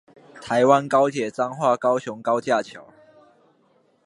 [0.41, 2.87] 台灣高鐵彰化高雄高架橋